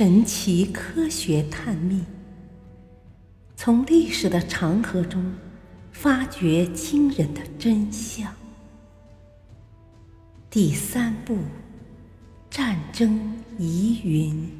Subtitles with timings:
[0.00, 2.02] 神奇科学探秘，
[3.54, 5.34] 从历史的长河中
[5.92, 8.34] 发掘惊人的真相。
[10.48, 11.36] 第三部：
[12.48, 14.50] 战争疑云。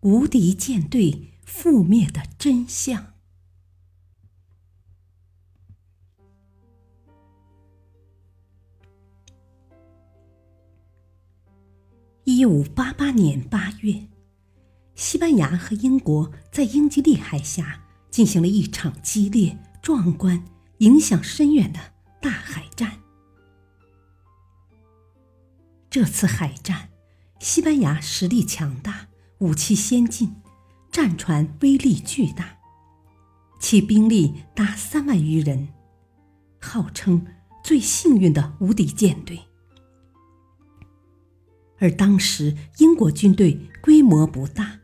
[0.00, 3.12] 无敌舰队覆灭的真相。
[12.48, 14.08] 五八八年八月，
[14.94, 20.42] 西班牙和英国在英吉利海峡进行了一场激烈、壮观、
[20.78, 21.78] 影响深远的
[22.22, 23.00] 大海战。
[25.90, 26.88] 这次海战，
[27.38, 29.08] 西班牙实力强大，
[29.40, 30.34] 武器先进，
[30.90, 32.56] 战船威力巨大，
[33.60, 35.68] 其兵力达三万余人，
[36.58, 37.26] 号称
[37.62, 39.47] 最幸运的无敌舰队。
[41.78, 44.80] 而当时英国军队规模不大，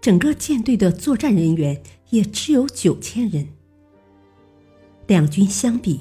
[0.00, 3.48] 整个舰队的作战人员也只有九千人。
[5.06, 6.00] 两军相比，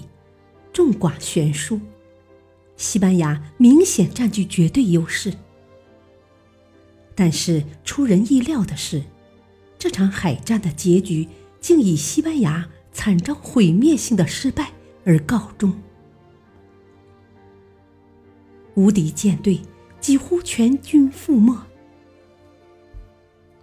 [0.71, 1.79] 众寡悬殊，
[2.75, 5.33] 西班牙明显占据绝对优势。
[7.15, 9.03] 但是出人意料的是，
[9.79, 11.27] 这场海战的结局
[11.59, 14.71] 竟以西班牙惨遭毁灭性的失败
[15.03, 15.73] 而告终。
[18.77, 19.59] 无敌舰队
[19.99, 21.65] 几乎全军覆没。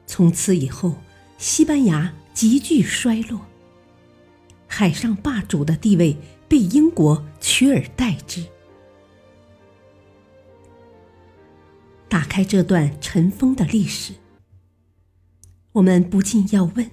[0.07, 0.97] 从此以后，
[1.39, 3.41] 西班牙急剧衰落，
[4.67, 6.17] 海上霸主的地位
[6.49, 8.45] 被英国取而代之。
[12.09, 14.15] 打开这段尘封的历史，
[15.75, 16.91] 我们不禁要问：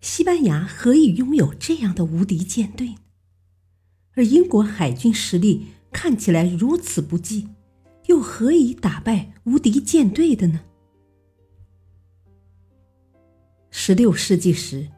[0.00, 2.94] 西班牙何以拥有这样的无敌舰队？
[4.14, 5.66] 而英国海军实力？
[5.98, 7.48] 看起来如此不济，
[8.04, 10.60] 又何以打败无敌舰队的呢？
[13.70, 14.88] 十六世纪时，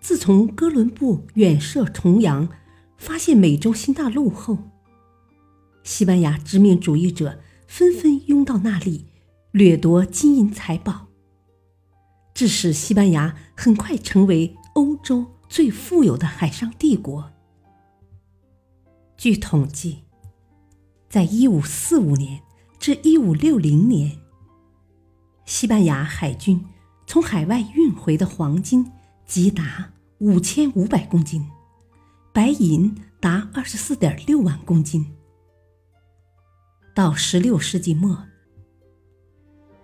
[0.00, 2.48] 自从哥伦布远涉重洋，
[2.96, 4.58] 发现美洲新大陆后，
[5.84, 9.06] 西班牙殖民主义者纷纷拥到那里，
[9.52, 11.06] 掠夺金银财宝，
[12.34, 17.30] 致使西班牙很快成为欧洲最富有的海上帝国。
[19.16, 20.07] 据统计。
[21.08, 22.42] 在一五四五年
[22.78, 24.18] 至一五六零年，
[25.46, 26.62] 西班牙海军
[27.06, 28.92] 从海外运回的黄金
[29.24, 31.48] 即达五千五百公斤，
[32.30, 35.14] 白银达二十四点六万公斤。
[36.94, 38.24] 到十六世纪末，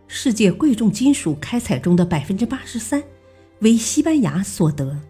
[0.06, 3.02] 世界贵重金属开采中的百分之八十三
[3.60, 5.00] 为西班牙所得。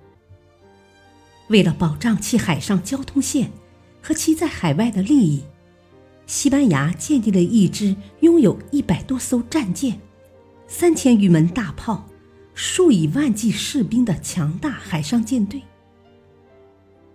[1.48, 3.50] 为了保障其海上交通线
[4.00, 5.42] 和其在海外的利益。
[6.26, 10.00] 西班牙建立了一支拥有一百多艘战舰、
[10.66, 12.08] 三千余门大炮、
[12.54, 15.62] 数以万计士兵的强大海上舰队。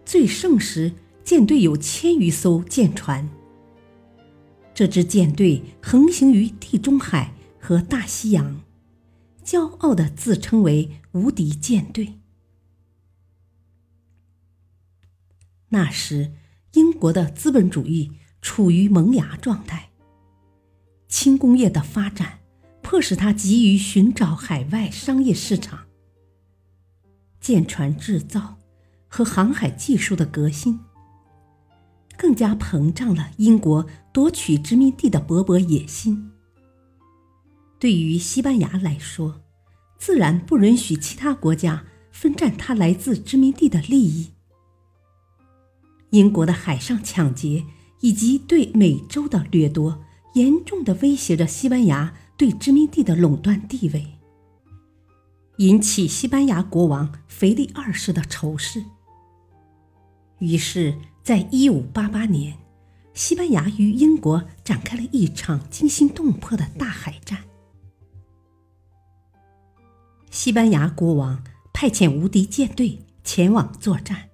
[0.06, 0.94] 最盛时，
[1.24, 3.28] 舰队有千余艘舰船。
[4.74, 8.62] 这支舰队横行于地中海和大西洋，
[9.44, 12.20] 骄傲地自称为“无敌舰队”。
[15.70, 16.34] 那时，
[16.74, 18.12] 英国的资本主义。
[18.42, 19.90] 处于萌芽状态，
[21.08, 22.40] 轻工业的发展
[22.82, 25.86] 迫使他急于寻找海外商业市场。
[27.42, 28.58] 舰船制造
[29.08, 30.80] 和航海技术的革新，
[32.18, 36.32] 更加膨胀了英国夺取殖民地的勃勃野心。
[37.80, 39.42] 对于西班牙来说，
[39.98, 44.32] 自然不允许其他国家分占它来自殖民地的利益。
[46.10, 47.66] 英国的海上抢劫。
[48.02, 54.06] 以及对美洲的掠夺，严重的威胁着西班牙对殖民地的垄断地位，
[55.58, 58.84] 引起西班牙国王腓力二世的仇视。
[60.38, 62.58] 于是，在一五八八年，
[63.14, 67.44] 西班牙与英国展开了一场惊心动魄的大海战。
[70.32, 71.44] 西班牙国王
[71.74, 74.30] 派遣无敌舰队前往作战，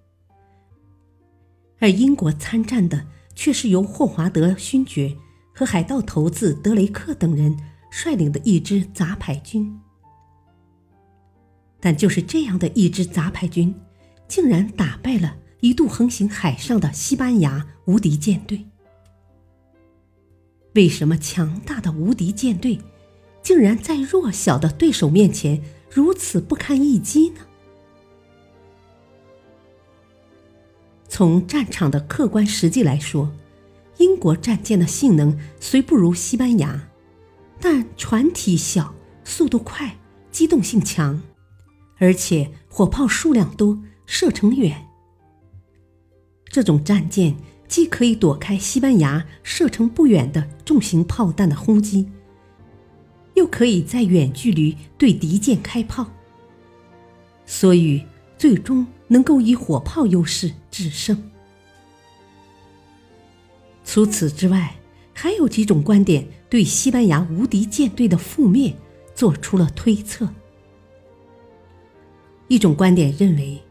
[1.80, 3.08] 而英国参战的。
[3.36, 5.16] 却是由霍华德勋爵
[5.54, 7.56] 和海盗头子德雷克等人
[7.92, 9.80] 率领的一支杂牌军。
[11.80, 13.76] 但就是这样的一支杂牌军，
[14.28, 18.66] 竟然打败了一度横行海上的西班牙无敌舰队。
[20.74, 22.80] 为什么强大的无敌舰队，
[23.44, 27.42] 竟然在弱小的对手面前如此不堪一击呢？
[31.16, 33.32] 从战场的客观实际来说，
[34.00, 36.90] 英国战舰的性能虽不如西班牙，
[37.62, 39.96] 但船体小、速度快、
[40.30, 41.22] 机动性强，
[42.00, 44.90] 而且火炮数量多、射程远。
[46.50, 47.34] 这种战舰
[47.66, 52.12] 既可以躲开西班牙射程不远的重型炮弹的轰击，
[53.36, 56.12] 又可以在远距离对敌舰开炮，
[57.46, 58.04] 所以
[58.38, 61.32] 最终能够以火炮优势制胜。
[63.84, 64.76] 除此之外，
[65.14, 68.76] 还有几种观点对西班牙无敌舰队的覆灭
[69.14, 70.28] 做出了推测。
[72.48, 73.62] 一种观点认为，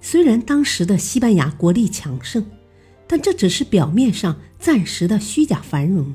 [0.00, 2.44] 虽然当时的西班牙国力强盛，
[3.06, 6.14] 但这只是表面上暂时的虚假繁荣。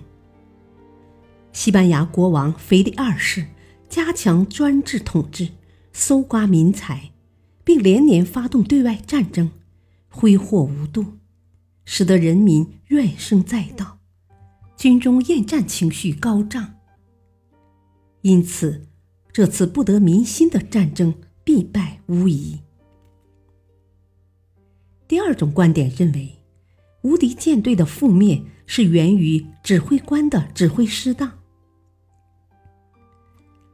[1.54, 3.46] 西班牙国王腓力二世
[3.88, 5.50] 加强专制统治，
[5.94, 7.12] 搜刮民财，
[7.66, 9.52] 并连年发动对外战争，
[10.08, 11.18] 挥霍无度。
[11.84, 14.00] 使得人民怨声载道，
[14.76, 16.76] 军中厌战情绪高涨。
[18.22, 18.88] 因此，
[19.32, 21.14] 这次不得民心的战争
[21.44, 22.60] 必败无疑。
[25.08, 26.40] 第二种观点认为，
[27.04, 31.32] 无敌舰队的覆灭是源于指挥官的指挥失当。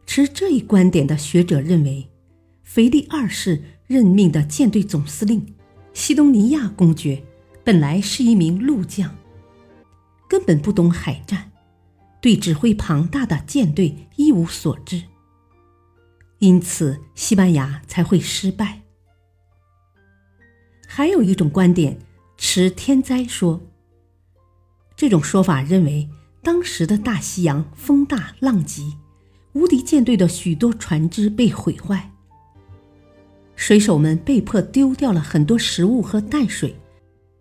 [0.05, 2.09] 持这一观点的学者认为，
[2.61, 5.53] 腓力二世任命的舰队总司令
[5.91, 7.21] 西东尼亚公爵。
[7.61, 9.13] 本来是一名陆将，
[10.29, 11.51] 根本不懂海战，
[12.21, 15.03] 对指挥庞大的舰队一无所知，
[16.39, 18.81] 因此西班牙才会失败。
[20.87, 21.99] 还有一种观点
[22.37, 23.61] 持天灾说，
[24.95, 26.09] 这种说法认为
[26.41, 28.95] 当时的大西洋风大浪急，
[29.51, 32.11] 无敌舰队的许多船只被毁坏，
[33.61, 36.75] 水手们被迫丢掉了很多食物和淡水。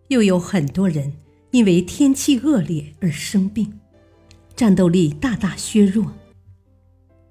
[0.09, 1.15] 又有很多人
[1.51, 3.81] 因为天气恶劣而生病，
[4.55, 6.13] 战斗力大大削弱。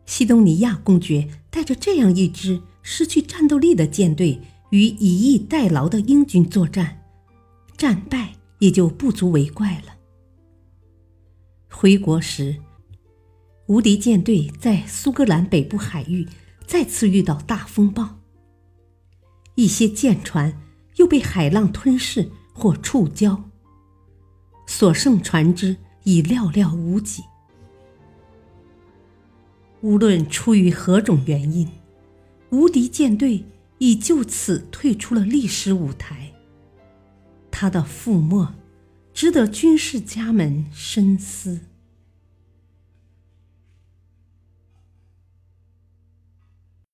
[0.07, 4.41] 西东尼亚公爵带着这样一支失去战斗力的舰队
[4.71, 7.03] 与以逸待劳的英军作战，
[7.77, 9.93] 战败也就不足为怪了。
[11.69, 12.57] 回国时，
[13.67, 16.27] 无敌舰队在苏格兰北部海域
[16.65, 18.18] 再次遇到大风暴，
[19.61, 20.59] 一些舰船
[20.95, 22.31] 又被海浪吞噬。
[22.51, 23.43] 或触礁，
[24.67, 27.23] 所剩船只已寥寥无几。
[29.79, 31.69] 无论出于何种原因，
[32.49, 33.45] 无敌舰队
[33.77, 36.33] 已就此退出了历史舞台。
[37.49, 38.53] 他的覆没，
[39.13, 41.61] 值得军事家们深思。